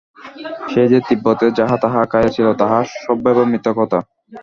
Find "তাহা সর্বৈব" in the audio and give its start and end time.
2.61-3.37